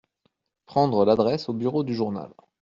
Prendre 0.65 1.05
l'adresse 1.05 1.47
au 1.47 1.53
bureau 1.53 1.83
du 1.83 1.93
journal. 1.93 2.33